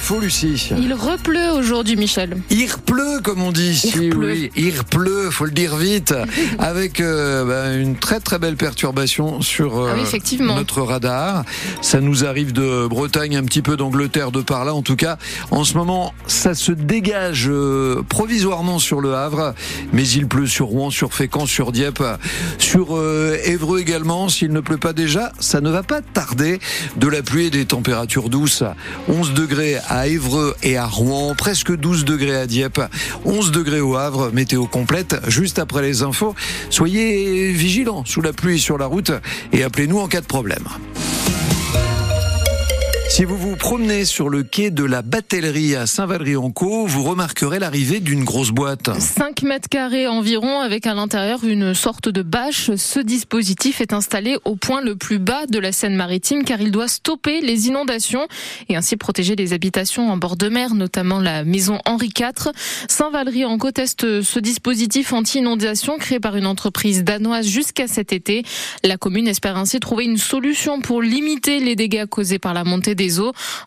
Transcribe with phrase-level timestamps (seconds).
[0.00, 0.70] infos, Lucie.
[0.78, 2.38] Il repleut aujourd'hui, Michel.
[2.48, 3.92] Il pleut, comme on dit ici.
[4.00, 4.14] Il.
[4.16, 6.14] Oui, il pleut, faut le dire vite,
[6.58, 10.56] avec euh, bah, une très très belle perturbation sur euh, Ah oui, effectivement.
[10.56, 11.44] notre radar.
[11.82, 14.72] Ça nous arrive de Bretagne, un petit peu d'Angleterre, de par là.
[14.72, 15.18] En tout cas,
[15.50, 19.54] en ce moment, ça se dégage euh, provisoirement sur le Havre,
[19.92, 22.02] mais il pleut sur Rouen, sur Fécamp, sur Dieppe,
[22.56, 22.98] sur
[23.44, 24.30] Évreux également.
[24.30, 26.58] S'il ne pleut pas déjà, ça ne va pas tarder.
[26.96, 28.64] De la pluie et des températures douces.
[29.08, 32.80] 11 degrés à Évreux et à Rouen, presque 12 degrés à Dieppe,
[33.24, 34.30] 11 degrés au Havre.
[34.32, 36.34] Météo complète juste après les infos.
[36.70, 39.12] Soyez vigilants sous la pluie sur la route
[39.52, 40.64] et appelez-nous en cas de problème.
[43.20, 48.00] Si vous vous promenez sur le quai de la Batellerie à Saint-Valery-en-Caux, vous remarquerez l'arrivée
[48.00, 48.98] d'une grosse boîte.
[48.98, 52.74] 5 mètres carrés environ avec à l'intérieur une sorte de bâche.
[52.76, 56.88] Ce dispositif est installé au point le plus bas de la Seine-Maritime car il doit
[56.88, 58.26] stopper les inondations
[58.70, 62.52] et ainsi protéger les habitations en bord de mer, notamment la maison Henri IV.
[62.88, 68.44] Saint-Valery-en-Caux teste ce dispositif anti-inondation créé par une entreprise danoise jusqu'à cet été.
[68.82, 72.94] La commune espère ainsi trouver une solution pour limiter les dégâts causés par la montée
[72.94, 73.09] des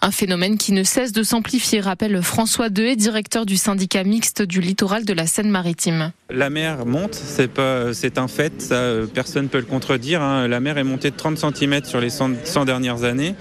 [0.01, 4.61] un phénomène qui ne cesse de s'amplifier, rappelle François Dehé, directeur du syndicat mixte du
[4.61, 6.11] littoral de la Seine-Maritime.
[6.35, 8.73] La mer monte, c'est un fait,
[9.13, 10.23] personne peut le contredire.
[10.23, 10.47] hein.
[10.47, 13.35] La mer est montée de 30 cm sur les 100, 100 dernières années.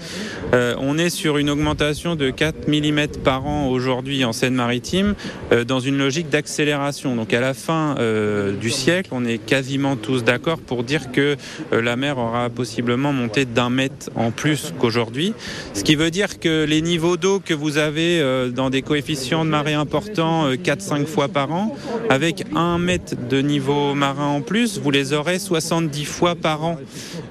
[0.53, 5.15] Euh, on est sur une augmentation de 4 mm par an aujourd'hui en Seine-Maritime,
[5.51, 7.15] euh, dans une logique d'accélération.
[7.15, 11.35] Donc à la fin euh, du siècle, on est quasiment tous d'accord pour dire que
[11.71, 15.33] la mer aura possiblement monté d'un mètre en plus qu'aujourd'hui.
[15.73, 18.21] Ce qui veut dire que les niveaux d'eau que vous avez
[18.53, 21.75] dans des coefficients de marée importants euh, 4-5 fois par an,
[22.09, 26.77] avec un mètre de niveau marin en plus, vous les aurez 70 fois par an.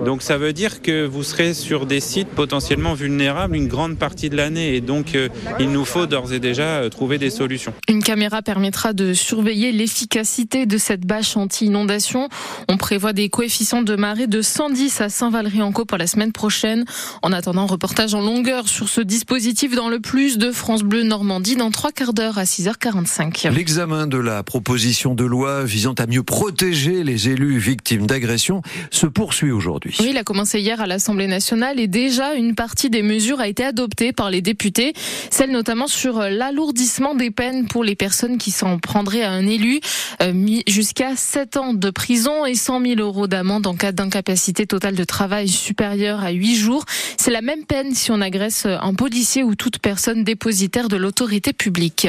[0.05, 4.30] Donc ça veut dire que vous serez sur des sites potentiellement vulnérables une grande partie
[4.30, 4.75] de l'année.
[4.75, 5.28] Et donc euh,
[5.61, 7.73] il nous faut d'ores et déjà euh, trouver des solutions.
[7.89, 12.28] Une caméra permettra de surveiller l'efficacité de cette bâche anti-inondation.
[12.69, 16.84] On prévoit des coefficients de marée de 110 à Saint-Valery-en-Caux pour la semaine prochaine.
[17.23, 21.57] En attendant, reportage en longueur sur ce dispositif dans le plus de France Bleu Normandie
[21.57, 23.51] dans trois quarts d'heure à 6h45.
[23.51, 29.07] L'examen de la proposition de loi visant à mieux protéger les élus victimes d'agressions se
[29.07, 29.97] poursuit aujourd'hui.
[30.01, 33.48] Oui, il a commencé hier à l'Assemblée nationale et déjà une partie des mesures a
[33.48, 34.92] été adoptée par les députés,
[35.31, 39.81] celle notamment sur l'alourdissement des peines pour les personnes qui s'en prendraient à un élu,
[40.23, 44.95] euh, jusqu'à 7 ans de prison et 100 000 euros d'amende en cas d'incapacité totale
[44.95, 46.85] de travail supérieure à 8 jours.
[47.17, 51.52] C'est la même peine si on agresse un policier ou toute personne dépositaire de l'autorité
[51.52, 52.08] publique.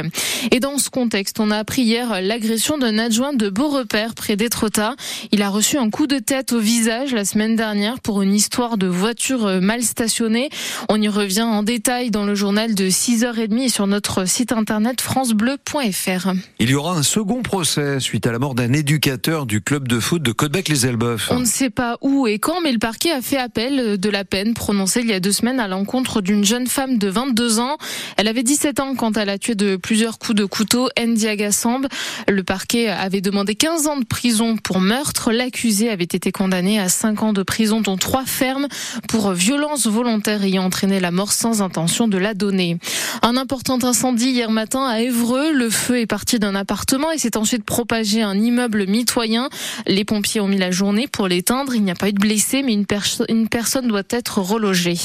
[0.52, 4.96] Et dans ce contexte, on a appris hier l'agression d'un adjoint de Beaurepaire près d'Étretat.
[5.31, 8.75] Il a reçu un coup de tête au visage la semaine dernière pour une histoire
[8.75, 10.50] de voiture mal stationnée.
[10.90, 15.00] On y revient en détail dans le journal de 6h30 et sur notre site internet
[15.00, 16.31] francebleu.fr.
[16.57, 20.00] Il y aura un second procès suite à la mort d'un éducateur du club de
[20.00, 21.30] foot de Côtebec-les-Elbeuf.
[21.30, 24.25] On ne sait pas où et quand, mais le parquet a fait appel de la
[24.25, 27.78] peine prononcée il y a deux semaines à l'encontre d'une jeune femme de 22 ans.
[28.18, 31.88] Elle avait 17 ans quand elle a tué de plusieurs coups de couteau Ndiaga Samb.
[32.28, 35.31] Le parquet avait demandé 15 ans de prison pour meurtre.
[35.31, 38.68] L'accusé avait été condamné à 5 ans de prison, dont 3 fermes
[39.09, 42.78] pour violence volontaire ayant entraîné la mort sans intention de la donner.
[43.22, 45.52] Un important incendie hier matin à Évreux.
[45.53, 49.50] Le feu est parti d'un appartement et s'est ensuite propagé à un immeuble mitoyen.
[49.86, 51.75] Les pompiers ont mis la journée pour l'éteindre.
[51.75, 54.97] Il n'y a pas eu de blessés, mais une, perso- une personne doit être relogée.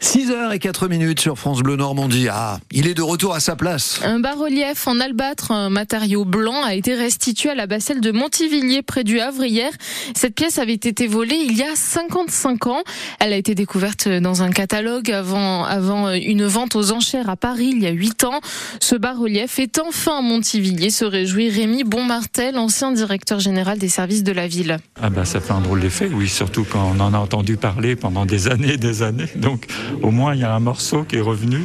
[0.00, 2.28] 6 heures et 4 minutes sur France Bleu Normandie.
[2.30, 4.00] Ah, il est de retour à sa place.
[4.04, 6.94] Un bas-relief en albâtre, un matériau blanc, a été
[7.26, 9.72] restitué à la basselle de Montivilliers près du Havre hier.
[10.14, 12.84] Cette pièce avait été volée il y a 55 ans.
[13.18, 17.72] Elle a été découverte dans un catalogue avant, avant une vente aux enchères à Paris
[17.74, 18.40] il y a 8 ans.
[18.78, 24.22] Ce bas-relief est enfin à Montivilliers, se réjouit Rémi Bonmartel, ancien directeur général des services
[24.22, 24.76] de la ville.
[25.02, 27.96] Ah ben ça fait un drôle d'effet, oui, surtout quand on en a entendu parler
[27.96, 29.26] pendant des années et des années.
[29.34, 29.66] Donc
[30.00, 31.64] au moins il y a un morceau qui est revenu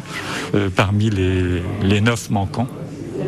[0.56, 2.68] euh, parmi les, les neuf manquants.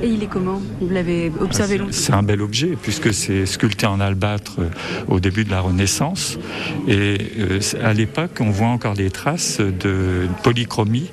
[0.02, 3.46] Et il est comment Vous l'avez observé C'est- longtemps C'est un bel objet puisque c'est
[3.46, 4.70] sculpté en albâtre euh,
[5.08, 6.38] au début de la Renaissance.
[6.88, 11.10] Et euh, à l'époque, on voit encore des traces de polychromie,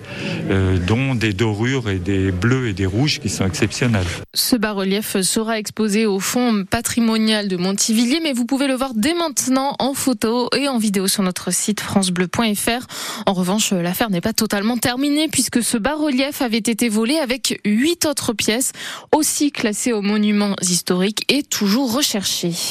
[0.51, 4.07] euh, dont des dorures et des bleus et des rouges qui sont exceptionnels.
[4.35, 9.15] Ce bas-relief sera exposé au fond patrimonial de Montivilliers, mais vous pouvez le voir dès
[9.15, 12.87] maintenant en photo et en vidéo sur notre site francebleu.fr.
[13.27, 18.05] En revanche, l'affaire n'est pas totalement terminée puisque ce bas-relief avait été volé avec huit
[18.07, 18.70] autres pièces,
[19.15, 22.55] aussi classées aux monuments historiques et toujours recherchées.